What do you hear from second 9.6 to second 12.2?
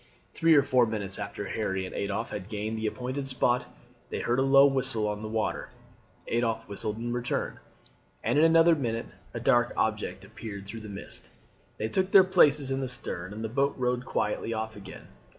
object appeared through the mist. They took